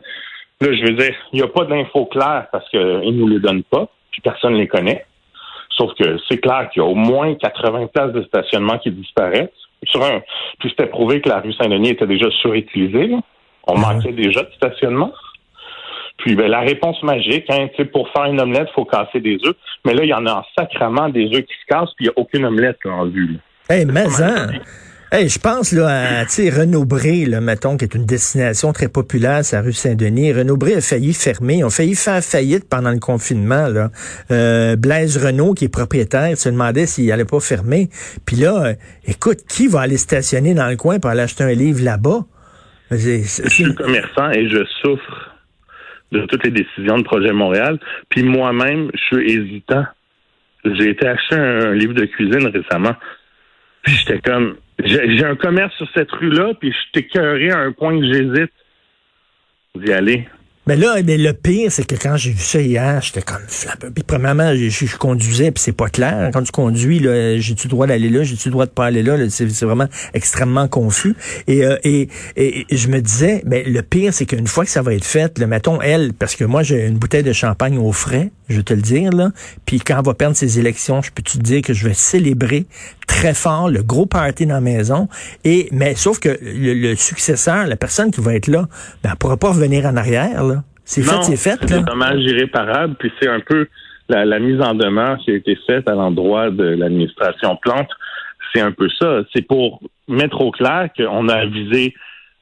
Là, 0.60 0.72
je 0.72 0.82
veux 0.82 0.94
dire, 0.94 1.14
il 1.32 1.36
n'y 1.36 1.42
a 1.42 1.48
pas 1.48 1.64
d'infos 1.64 2.06
claires 2.06 2.46
parce 2.50 2.68
qu'ils 2.70 2.80
ne 2.80 3.10
nous 3.12 3.28
les 3.28 3.38
donnent 3.38 3.62
pas, 3.62 3.88
puis 4.10 4.20
personne 4.20 4.54
ne 4.54 4.58
les 4.58 4.68
connaît. 4.68 5.04
Sauf 5.76 5.92
que 5.94 6.18
c'est 6.28 6.38
clair 6.38 6.68
qu'il 6.72 6.82
y 6.82 6.84
a 6.84 6.88
au 6.88 6.96
moins 6.96 7.34
80 7.36 7.86
places 7.94 8.12
de 8.12 8.22
stationnement 8.24 8.78
qui 8.78 8.90
disparaissent. 8.90 9.48
Sur 9.84 10.02
un, 10.02 10.22
puis 10.58 10.70
c'était 10.70 10.88
prouvé 10.88 11.20
que 11.20 11.28
la 11.28 11.38
rue 11.38 11.52
Saint-Denis 11.52 11.90
était 11.90 12.06
déjà 12.08 12.28
surutilisée. 12.42 13.14
On 13.68 13.76
ah 13.76 13.92
manquait 13.92 14.10
déjà 14.10 14.42
de 14.42 14.50
stationnement. 14.56 15.12
Puis 16.16 16.34
ben, 16.34 16.48
la 16.48 16.60
réponse 16.60 17.00
magique, 17.04 17.44
hein, 17.48 17.68
pour 17.92 18.08
faire 18.10 18.24
une 18.24 18.40
omelette, 18.40 18.68
il 18.72 18.74
faut 18.74 18.84
casser 18.84 19.20
des 19.20 19.38
œufs. 19.46 19.54
Mais 19.84 19.94
là, 19.94 20.02
il 20.02 20.08
y 20.08 20.14
en 20.14 20.26
a 20.26 20.32
en 20.32 20.44
sacrament 20.58 21.10
des 21.10 21.26
œufs 21.26 21.44
qui 21.44 21.54
se 21.54 21.66
cassent, 21.68 21.94
puis 21.94 22.06
il 22.06 22.08
n'y 22.08 22.08
a 22.08 22.18
aucune 22.18 22.44
omelette 22.44 22.78
en 22.86 23.06
vue. 23.06 23.34
Là. 23.34 23.76
Hey, 23.76 23.84
mais 23.86 24.06
Hey, 25.10 25.30
je 25.30 25.38
pense 25.38 25.72
là 25.72 25.86
à 25.88 26.24
Renaud-Bré, 26.24 27.24
mettons, 27.40 27.78
qui 27.78 27.86
est 27.86 27.94
une 27.94 28.04
destination 28.04 28.74
très 28.74 28.88
populaire, 28.88 29.42
sa 29.42 29.62
rue 29.62 29.72
Saint-Denis. 29.72 30.34
Renaud-Bré 30.34 30.74
a 30.74 30.80
failli 30.82 31.14
fermer. 31.14 31.56
Ils 31.56 31.64
ont 31.64 31.70
failli 31.70 31.94
faire 31.94 32.22
faillite 32.22 32.68
pendant 32.68 32.90
le 32.90 32.98
confinement. 32.98 33.68
Là. 33.68 33.88
Euh, 34.30 34.76
Blaise 34.76 35.16
Renault, 35.16 35.54
qui 35.54 35.64
est 35.64 35.72
propriétaire, 35.72 36.36
se 36.36 36.50
demandait 36.50 36.84
s'il 36.84 37.10
allait 37.10 37.24
pas 37.24 37.40
fermer. 37.40 37.88
Puis 38.26 38.36
là, 38.36 38.66
euh, 38.66 38.74
écoute, 39.06 39.38
qui 39.48 39.66
va 39.66 39.80
aller 39.80 39.96
stationner 39.96 40.52
dans 40.52 40.68
le 40.68 40.76
coin 40.76 40.98
pour 40.98 41.08
aller 41.08 41.22
acheter 41.22 41.44
un 41.44 41.54
livre 41.54 41.82
là-bas? 41.82 42.26
Je 42.90 43.22
suis 43.48 43.74
commerçant 43.74 44.30
et 44.32 44.46
je 44.50 44.62
souffre 44.82 45.36
de 46.12 46.20
toutes 46.26 46.44
les 46.44 46.50
décisions 46.50 46.98
de 46.98 47.04
Projet 47.04 47.32
Montréal. 47.32 47.78
Puis 48.10 48.24
moi-même, 48.24 48.90
je 48.92 49.16
suis 49.16 49.32
hésitant. 49.32 49.86
J'ai 50.66 50.90
été 50.90 51.06
acheter 51.06 51.36
un 51.36 51.72
livre 51.72 51.94
de 51.94 52.04
cuisine 52.04 52.48
récemment. 52.48 52.94
Puis 53.82 53.94
j'étais 53.96 54.20
comme, 54.20 54.56
j'ai 54.84 55.24
un 55.24 55.36
commerce 55.36 55.74
sur 55.76 55.88
cette 55.94 56.10
rue-là, 56.12 56.54
puis 56.60 56.72
je 56.72 57.00
t'écœurais 57.00 57.50
à 57.50 57.58
un 57.58 57.72
point 57.72 57.98
que 57.98 58.06
j'hésite 58.06 58.52
d'y 59.74 59.92
aller. 59.92 60.28
Mais 60.68 60.76
là, 60.76 60.96
mais 61.02 61.16
le 61.16 61.32
pire, 61.32 61.72
c'est 61.72 61.86
que 61.86 61.94
quand 61.94 62.18
j'ai 62.18 62.30
vu 62.30 62.42
ça 62.42 62.60
hier, 62.60 63.00
j'étais 63.00 63.22
comme 63.22 63.40
flappé. 63.48 63.86
Puis 63.88 64.04
premièrement, 64.06 64.54
je, 64.54 64.96
conduisais, 64.98 65.50
puis 65.50 65.62
c'est 65.62 65.72
pas 65.72 65.88
clair. 65.88 66.28
Quand 66.30 66.42
tu 66.42 66.52
conduis, 66.52 66.98
j'ai-tu 67.40 67.68
le 67.68 67.70
droit 67.70 67.86
d'aller 67.86 68.10
là, 68.10 68.22
j'ai-tu 68.22 68.48
le 68.48 68.52
droit 68.52 68.66
de 68.66 68.70
pas 68.70 68.84
aller 68.84 69.02
là? 69.02 69.16
c'est, 69.30 69.46
vraiment 69.62 69.88
extrêmement 70.12 70.68
confus. 70.68 71.16
Et, 71.46 71.64
euh, 71.64 71.78
et, 71.84 72.10
et, 72.36 72.66
je 72.70 72.88
me 72.88 73.00
disais, 73.00 73.42
mais 73.46 73.62
le 73.62 73.80
pire, 73.80 74.12
c'est 74.12 74.26
qu'une 74.26 74.46
fois 74.46 74.66
que 74.66 74.70
ça 74.70 74.82
va 74.82 74.92
être 74.92 75.06
fait, 75.06 75.38
le 75.38 75.46
mettons 75.46 75.80
elle, 75.80 76.12
parce 76.12 76.36
que 76.36 76.44
moi 76.44 76.62
j'ai 76.62 76.86
une 76.86 76.98
bouteille 76.98 77.22
de 77.22 77.32
champagne 77.32 77.78
au 77.78 77.92
frais, 77.92 78.30
je 78.50 78.56
vais 78.58 78.62
te 78.62 78.74
le 78.74 78.82
dire 78.82 79.10
là. 79.10 79.30
Puis 79.64 79.80
quand 79.80 79.98
on 79.98 80.02
va 80.02 80.12
perdre 80.12 80.36
ses 80.36 80.58
élections, 80.58 81.00
je 81.00 81.10
peux 81.10 81.22
te 81.22 81.38
dire 81.38 81.62
que 81.62 81.72
je 81.72 81.88
vais 81.88 81.94
célébrer 81.94 82.66
très 83.08 83.34
fort 83.34 83.68
le 83.68 83.82
gros 83.82 84.06
party 84.06 84.46
dans 84.46 84.54
la 84.54 84.60
maison. 84.60 85.08
Et 85.44 85.68
mais 85.72 85.94
sauf 85.96 86.20
que 86.20 86.38
le, 86.40 86.94
successeur, 86.94 87.66
la 87.66 87.76
personne 87.76 88.12
qui 88.12 88.20
va 88.20 88.34
être 88.34 88.46
là, 88.46 88.66
ben, 89.02 89.10
elle 89.10 89.16
pourra 89.18 89.36
pas 89.36 89.48
revenir 89.48 89.86
en 89.86 89.96
arrière 89.96 90.44
là. 90.44 90.62
C'est 90.84 91.02
fait, 91.02 91.22
c'est 91.22 91.36
fait. 91.36 91.58
C'est 91.66 91.74
un 91.74 91.82
dommage 91.82 92.20
irréparable. 92.20 92.94
Puis 92.98 93.12
c'est 93.20 93.28
un 93.28 93.40
peu 93.40 93.66
la, 94.08 94.24
la, 94.24 94.38
mise 94.38 94.60
en 94.62 94.74
demeure 94.74 95.18
qui 95.18 95.32
a 95.32 95.34
été 95.34 95.58
faite 95.66 95.88
à 95.88 95.94
l'endroit 95.94 96.50
de 96.50 96.64
l'administration 96.64 97.56
Plante. 97.56 97.90
C'est 98.54 98.60
un 98.60 98.72
peu 98.72 98.88
ça. 98.98 99.20
C'est 99.34 99.42
pour 99.42 99.82
mettre 100.06 100.40
au 100.40 100.50
clair 100.50 100.88
qu'on 100.96 101.28
a 101.28 101.34
avisé 101.34 101.94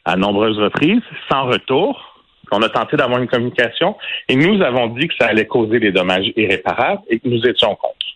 à 0.04 0.16
nombreuses 0.16 0.58
reprises, 0.58 1.02
sans 1.28 1.46
retour, 1.46 2.22
qu'on 2.48 2.62
a 2.62 2.68
tenté 2.68 2.96
d'avoir 2.96 3.20
une 3.20 3.28
communication, 3.28 3.96
et 4.28 4.36
nous 4.36 4.62
avons 4.62 4.86
dit 4.88 5.08
que 5.08 5.14
ça 5.18 5.26
allait 5.26 5.46
causer 5.46 5.80
des 5.80 5.90
dommages 5.90 6.32
irréparables 6.36 7.02
et 7.10 7.18
que 7.18 7.28
nous 7.28 7.44
étions 7.44 7.74
contre. 7.74 8.06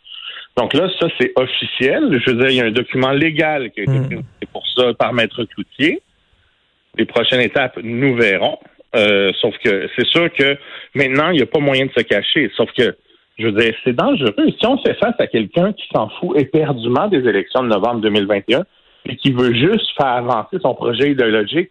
Donc 0.61 0.75
là, 0.75 0.90
ça, 1.00 1.09
c'est 1.19 1.33
officiel. 1.37 2.21
Je 2.23 2.31
veux 2.31 2.37
dire, 2.37 2.50
il 2.50 2.57
y 2.57 2.61
a 2.61 2.67
un 2.67 2.71
document 2.71 3.12
légal 3.12 3.71
qui 3.71 3.81
a 3.81 3.83
été 3.85 3.93
mm. 3.93 4.07
présenté 4.07 4.47
pour 4.52 4.67
ça 4.76 4.93
par 4.93 5.14
Maître 5.14 5.43
Cloutier. 5.45 6.02
Les 6.99 7.07
prochaines 7.07 7.40
étapes, 7.40 7.79
nous 7.83 8.14
verrons. 8.14 8.59
Euh, 8.95 9.31
sauf 9.40 9.57
que 9.64 9.88
c'est 9.97 10.07
sûr 10.09 10.31
que 10.31 10.59
maintenant, 10.95 11.31
il 11.31 11.37
n'y 11.37 11.43
a 11.43 11.47
pas 11.47 11.61
moyen 11.61 11.87
de 11.87 11.93
se 11.97 12.02
cacher. 12.02 12.50
Sauf 12.57 12.71
que, 12.76 12.95
je 13.38 13.47
veux 13.47 13.52
dire, 13.52 13.75
c'est 13.85 13.97
dangereux. 13.97 14.35
Si 14.59 14.67
on 14.67 14.76
fait 14.83 14.93
face 14.99 15.14
à 15.19 15.26
quelqu'un 15.29 15.73
qui 15.73 15.88
s'en 15.95 16.11
fout 16.21 16.38
éperdument 16.38 17.09
des 17.09 17.26
élections 17.26 17.62
de 17.62 17.69
novembre 17.69 18.02
2021 18.02 18.64
et 19.07 19.17
qui 19.17 19.33
veut 19.33 19.55
juste 19.55 19.88
faire 19.97 20.09
avancer 20.09 20.59
son 20.61 20.75
projet 20.75 21.12
idéologique 21.12 21.71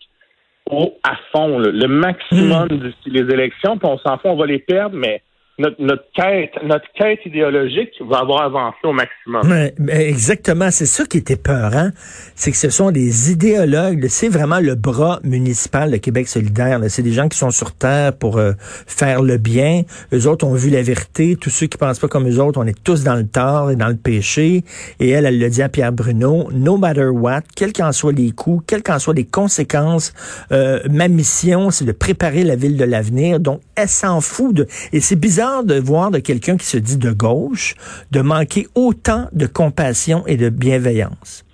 au, 0.68 0.98
à 1.04 1.16
fond, 1.32 1.60
le 1.60 1.88
maximum 1.88 2.70
mm. 2.72 2.80
d'ici 2.80 3.10
les 3.12 3.32
élections, 3.32 3.78
puis 3.78 3.88
on 3.88 4.00
s'en 4.00 4.18
fout, 4.18 4.32
on 4.32 4.36
va 4.36 4.48
les 4.48 4.60
perdre, 4.60 4.96
mais 4.96 5.22
notre, 5.60 6.04
quête, 6.16 6.52
notre 6.64 6.86
quête 6.96 7.20
idéologique 7.26 7.92
va 8.10 8.20
avoir 8.20 8.44
avancé 8.44 8.78
au 8.84 8.94
maximum. 8.94 9.70
exactement, 9.90 10.72
c'est 10.72 10.86
ça 10.86 11.06
qui 11.06 11.18
était 11.18 11.36
peurant, 11.36 11.90
c'est 12.36 12.52
que 12.52 12.58
ce 12.58 12.70
sont 12.70 12.92
des 12.92 13.32
idéologues, 13.32 14.08
c'est 14.10 14.30
vraiment 14.30 14.60
le 14.60 14.76
bras 14.76 15.20
municipal 15.24 15.92
de 15.92 15.98
Québec 15.98 16.28
solidaire. 16.28 16.80
C'est 16.88 17.04
des 17.04 17.12
gens 17.12 17.28
qui 17.28 17.38
sont 17.38 17.52
sur 17.52 17.74
terre 17.74 18.14
pour 18.14 18.38
euh, 18.38 18.54
faire 18.60 19.22
le 19.22 19.38
bien. 19.38 19.84
Eux 20.14 20.28
autres 20.28 20.46
ont 20.46 20.54
vu 20.54 20.70
la 20.70 20.82
vérité. 20.82 21.36
Tous 21.36 21.50
ceux 21.50 21.68
qui 21.68 21.78
pensent 21.78 22.00
pas 22.00 22.08
comme 22.08 22.30
eux 22.30 22.42
autres, 22.42 22.60
on 22.60 22.66
est 22.66 22.84
tous 22.84 23.04
dans 23.04 23.16
le 23.16 23.28
tort 23.28 23.72
et 23.72 23.76
dans 23.76 23.88
le 23.88 23.96
péché. 23.96 24.64
Et 25.00 25.10
elle, 25.10 25.26
elle 25.26 25.40
le 25.40 25.50
dit 25.50 25.62
à 25.62 25.70
Pierre 25.70 25.92
Bruno, 25.92 26.50
no 26.52 26.78
matter 26.78 27.08
what, 27.08 27.42
quels 27.56 27.74
qu'en 27.74 27.92
soient 27.92 28.14
les 28.14 28.32
coûts, 28.32 28.62
quelles 28.66 28.84
qu'en 28.84 29.00
soient 29.00 29.14
les 29.14 29.26
conséquences, 29.26 30.14
euh, 30.52 30.80
ma 30.90 31.08
mission, 31.08 31.70
c'est 31.72 31.86
de 31.86 31.92
préparer 31.92 32.44
la 32.44 32.56
ville 32.56 32.78
de 32.78 32.86
l'avenir. 32.86 33.40
Donc, 33.40 33.62
elle 33.76 33.90
s'en 33.90 34.22
fout 34.22 34.54
de... 34.54 34.68
Et 34.94 35.00
c'est 35.00 35.16
bizarre 35.16 35.49
de 35.64 35.80
voir 35.80 36.12
de 36.12 36.20
quelqu'un 36.20 36.58
qui 36.58 36.66
se 36.66 36.78
dit 36.78 36.98
de 36.98 37.12
gauche 37.12 37.76
de 38.12 38.22
manquer 38.22 38.68
autant 38.76 39.28
de 39.34 39.46
compassion 39.46 40.26
et 40.28 40.38
de 40.38 40.50
bienveillance. 40.50 41.46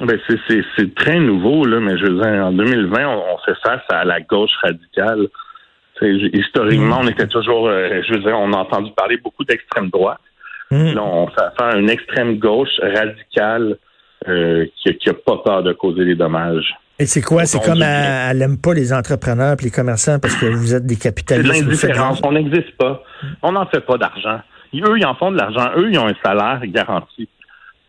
Ben 0.00 0.18
c'est 0.28 0.94
très 0.94 1.18
nouveau, 1.18 1.64
là, 1.64 1.80
mais 1.80 1.96
je 1.96 2.04
veux 2.04 2.20
dire, 2.20 2.44
en 2.44 2.52
2020, 2.52 3.08
on, 3.08 3.38
fait 3.46 3.58
face 3.62 3.82
à 3.88 4.04
la 4.04 4.20
gauche 4.20 4.50
radicale. 4.62 5.28
historiquement, 6.02 7.02
mm. 7.02 7.04
on 7.04 7.08
était 7.08 7.26
toujours, 7.26 7.68
euh, 7.68 8.02
je 8.06 8.12
veux 8.12 8.20
dire, 8.20 8.38
on 8.38 8.52
a 8.52 8.58
entendu 8.58 8.90
parler 8.94 9.16
beaucoup 9.16 9.44
d'extrême 9.44 9.88
droite. 9.88 10.20
Mm. 10.70 10.94
Là, 10.94 11.02
on 11.02 11.28
fait 11.28 11.40
affaire 11.40 11.74
à 11.74 11.78
une 11.78 11.88
extrême 11.88 12.38
gauche 12.38 12.78
radicale 12.82 13.78
euh, 14.28 14.66
qui 14.82 14.94
n'a 15.06 15.14
pas 15.14 15.38
peur 15.38 15.62
de 15.62 15.72
causer 15.72 16.04
des 16.04 16.14
dommages. 16.14 16.74
Et 16.98 17.06
c'est 17.06 17.22
quoi? 17.22 17.44
C'est 17.44 17.62
comme 17.62 17.82
elle 17.82 18.38
n'aime 18.38 18.58
pas 18.58 18.72
les 18.72 18.92
entrepreneurs 18.92 19.56
et 19.60 19.64
les 19.64 19.70
commerçants 19.70 20.18
parce 20.18 20.34
que 20.36 20.46
vous 20.46 20.74
êtes 20.74 20.86
des 20.86 20.96
capitalistes. 20.96 21.52
C'est 21.52 21.60
de 21.60 21.66
l'indifférence. 21.66 22.20
On 22.24 22.32
n'existe 22.32 22.76
pas. 22.78 23.02
On 23.42 23.52
n'en 23.52 23.66
fait 23.66 23.80
pas 23.80 23.98
d'argent. 23.98 24.40
Eux, 24.74 24.98
ils 24.98 25.06
en 25.06 25.14
font 25.14 25.30
de 25.30 25.36
l'argent. 25.36 25.70
Eux, 25.76 25.88
ils 25.90 25.98
ont 25.98 26.06
un 26.06 26.14
salaire 26.22 26.60
garanti. 26.66 27.28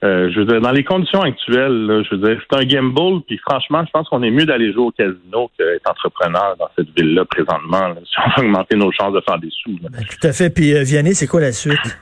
Euh, 0.04 0.30
je 0.32 0.40
veux 0.40 0.46
dire, 0.46 0.62
dans 0.62 0.72
les 0.72 0.84
conditions 0.84 1.22
actuelles, 1.22 2.04
je 2.08 2.16
veux 2.16 2.28
dire, 2.28 2.40
c'est 2.48 2.56
un 2.56 2.66
gamble, 2.66 3.24
puis 3.26 3.40
franchement, 3.40 3.84
je 3.84 3.90
pense 3.90 4.08
qu'on 4.10 4.22
est 4.22 4.30
mieux 4.30 4.46
d'aller 4.46 4.72
jouer 4.72 4.84
au 4.84 4.92
casino 4.92 5.50
qu'être 5.58 5.90
entrepreneur 5.90 6.56
dans 6.60 6.70
cette 6.78 6.90
ville-là 6.96 7.26
présentement, 7.26 7.96
si 8.06 8.16
on 8.20 8.42
veut 8.42 8.48
augmenter 8.48 8.78
nos 8.78 8.92
chances 8.92 9.14
de 9.14 9.22
faire 9.22 9.40
des 9.40 9.50
sous. 9.50 9.76
Ben, 9.82 10.04
tout 10.08 10.28
à 10.28 10.34
fait. 10.34 10.52
Puis 10.52 10.76
euh, 10.76 10.84
Vianney, 10.84 11.16
c'est 11.16 11.26
quoi 11.26 11.42
la 11.42 11.52
suite? 11.52 12.00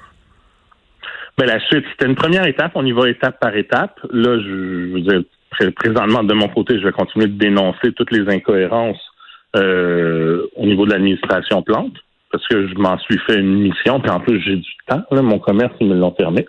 Ben, 1.37 1.45
la 1.45 1.59
suite, 1.61 1.85
c'était 1.91 2.05
une 2.05 2.15
première 2.15 2.45
étape. 2.45 2.73
On 2.75 2.85
y 2.85 2.91
va 2.91 3.09
étape 3.09 3.39
par 3.39 3.55
étape. 3.55 3.97
Là, 4.11 4.39
je, 4.39 4.43
je 4.43 4.93
veux 4.93 5.01
dire, 5.01 5.21
présentement, 5.75 6.23
de 6.23 6.33
mon 6.33 6.47
côté, 6.49 6.79
je 6.79 6.85
vais 6.85 6.91
continuer 6.91 7.27
de 7.27 7.37
dénoncer 7.37 7.91
toutes 7.93 8.11
les 8.11 8.27
incohérences 8.33 9.01
euh, 9.55 10.47
au 10.55 10.65
niveau 10.65 10.85
de 10.85 10.91
l'administration 10.91 11.61
plante, 11.61 11.93
parce 12.31 12.45
que 12.47 12.67
je 12.67 12.73
m'en 12.75 12.97
suis 12.99 13.17
fait 13.19 13.39
une 13.39 13.59
mission, 13.59 13.99
puis 13.99 14.11
en 14.11 14.19
plus, 14.19 14.41
j'ai 14.41 14.57
du 14.57 14.71
temps. 14.87 15.03
mon 15.11 15.39
commerce, 15.39 15.73
ils 15.79 15.87
me 15.87 15.95
l'ont 15.95 16.11
permis. 16.11 16.45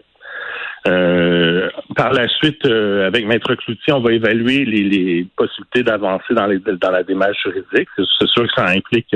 Euh, 0.89 1.69
par 1.97 2.13
la 2.13 2.29
suite, 2.29 2.65
euh, 2.67 3.07
avec 3.07 3.27
Maître 3.27 3.55
Cloutier, 3.55 3.93
on 3.93 4.01
va 4.01 4.13
évaluer 4.13 4.65
les, 4.65 5.27
possibilités 5.37 5.83
d'avancer 5.83 6.33
dans, 6.35 6.49
dans 6.49 6.91
la 6.91 7.03
démarche 7.03 7.43
juridique. 7.43 7.89
C'est 7.97 8.29
sûr 8.29 8.45
que 8.45 8.53
ça 8.57 8.67
implique 8.69 9.15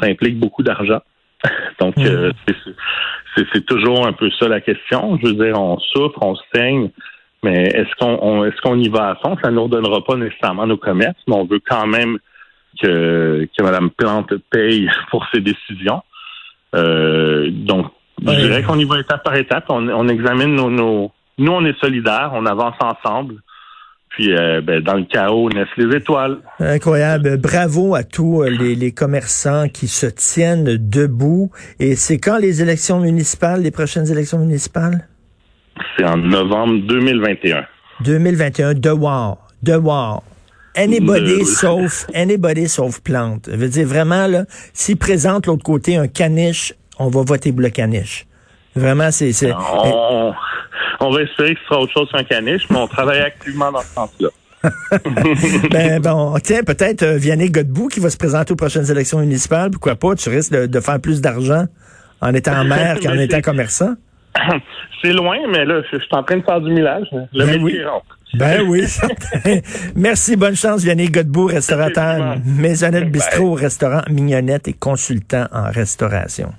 ça 0.00 0.06
implique 0.06 0.38
beaucoup 0.38 0.62
d'argent. 0.62 1.00
Donc, 1.80 1.96
mmh. 1.96 2.30
c'est 3.52 3.66
toujours 3.66 4.06
un 4.06 4.12
peu 4.12 4.30
ça 4.38 4.48
la 4.48 4.60
question. 4.60 5.18
Je 5.22 5.28
veux 5.28 5.34
dire, 5.34 5.60
on 5.60 5.78
souffre, 5.78 6.18
on 6.22 6.34
saigne, 6.54 6.90
mais 7.44 7.64
est-ce 7.64 7.94
qu'on 7.98 8.44
est-ce 8.46 8.60
qu'on 8.62 8.78
y 8.78 8.88
va 8.88 9.10
à 9.10 9.14
fond? 9.16 9.36
Ça 9.42 9.50
ne 9.50 9.56
nous 9.56 9.68
donnera 9.68 10.02
pas 10.02 10.16
nécessairement 10.16 10.66
nos 10.66 10.78
commerces, 10.78 11.20
mais 11.28 11.34
on 11.34 11.44
veut 11.44 11.60
quand 11.64 11.86
même 11.86 12.18
que, 12.80 13.46
que 13.56 13.62
Mme 13.62 13.90
Plante 13.90 14.32
paye 14.50 14.88
pour 15.10 15.26
ses 15.32 15.40
décisions. 15.40 16.02
Euh, 16.74 17.50
donc, 17.50 17.86
je 18.20 18.32
dirais 18.32 18.62
qu'on 18.62 18.78
y 18.78 18.84
va 18.84 18.98
étape 18.98 19.22
par 19.22 19.36
étape. 19.36 19.66
On, 19.68 20.08
examine 20.08 20.54
nos, 20.54 20.70
nos, 20.70 21.12
Nous, 21.36 21.52
on 21.52 21.64
est 21.66 21.78
solidaires, 21.78 22.30
on 22.32 22.46
avance 22.46 22.76
ensemble. 22.80 23.36
Puis, 24.08 24.32
euh, 24.32 24.62
ben, 24.62 24.80
dans 24.80 24.94
le 24.94 25.04
chaos 25.04 25.50
naissent 25.50 25.76
les 25.76 25.96
étoiles. 25.96 26.38
Incroyable. 26.60 27.36
Bravo 27.36 27.94
à 27.94 28.04
tous 28.04 28.42
euh, 28.42 28.48
les, 28.48 28.74
les 28.74 28.92
commerçants 28.92 29.68
qui 29.68 29.86
se 29.86 30.06
tiennent 30.06 30.78
debout. 30.78 31.50
Et 31.78 31.94
c'est 31.94 32.18
quand 32.18 32.38
les 32.38 32.62
élections 32.62 33.00
municipales, 33.00 33.60
les 33.60 33.72
prochaines 33.72 34.10
élections 34.10 34.38
municipales? 34.38 35.08
C'est 35.96 36.04
en 36.04 36.16
novembre 36.16 36.86
2021. 36.86 37.64
2021, 38.04 38.74
de 38.74 38.90
war. 38.90 39.38
De 39.62 39.76
war. 39.76 40.22
Anybody 40.76 41.44
sauf, 41.44 42.06
anybody 42.14 42.68
sauf 42.68 43.00
plante. 43.00 43.48
Je 43.50 43.56
veux 43.56 43.68
dire, 43.68 43.86
vraiment, 43.86 44.26
là, 44.26 44.44
s'ils 44.72 44.96
présentent 44.96 45.46
l'autre 45.46 45.62
côté 45.62 45.96
un 45.96 46.08
caniche, 46.08 46.74
on 46.98 47.08
va 47.08 47.22
voter 47.22 47.52
pour 47.52 47.60
le 47.60 47.70
caniche. 47.70 48.26
Vraiment, 48.74 49.10
c'est, 49.12 49.32
On, 49.52 50.34
on, 51.00 51.10
va 51.10 51.22
espérer 51.22 51.54
que 51.54 51.60
ce 51.60 51.66
sera 51.66 51.80
autre 51.80 51.92
chose 51.92 52.08
qu'un 52.10 52.24
caniche, 52.24 52.62
mais 52.70 52.78
on 52.78 52.88
travaille 52.88 53.20
activement 53.20 53.70
dans 53.70 53.82
ce 53.82 53.94
sens-là. 53.94 54.28
ben 55.70 56.00
bon, 56.00 56.34
tiens, 56.42 56.62
peut-être 56.62 57.02
euh, 57.02 57.16
Vianney 57.16 57.50
Godbout 57.50 57.88
qui 57.88 58.00
va 58.00 58.10
se 58.10 58.16
présenter 58.16 58.52
aux 58.52 58.56
prochaines 58.56 58.90
élections 58.90 59.18
municipales, 59.18 59.70
pourquoi 59.70 59.94
pas, 59.94 60.14
tu 60.14 60.28
risques 60.30 60.52
de, 60.52 60.80
faire 60.80 61.00
plus 61.00 61.20
d'argent 61.20 61.66
en 62.20 62.34
étant 62.34 62.64
maire 62.64 62.98
qu'en 63.02 63.12
étant 63.12 63.42
commerçant. 63.42 63.94
C'est 65.02 65.12
loin, 65.12 65.38
mais 65.50 65.64
là, 65.64 65.82
je 65.92 65.98
suis 65.98 66.08
en 66.12 66.22
train 66.22 66.38
de 66.38 66.42
faire 66.42 66.60
du 66.60 66.72
millage. 66.72 67.06
Le 67.32 67.46
ben 67.46 67.62
oui. 67.62 67.78
Ben 68.34 68.62
oui, 68.66 68.84
Merci, 69.94 70.36
bonne 70.36 70.56
chance, 70.56 70.84
Yannick 70.84 71.12
Godbout, 71.12 71.46
restaurateur, 71.46 72.36
Maisonnette 72.44 73.10
Bistrot, 73.10 73.52
restaurant 73.52 74.02
Mignonnette 74.10 74.66
et 74.66 74.72
consultant 74.72 75.46
en 75.52 75.70
restauration. 75.70 76.52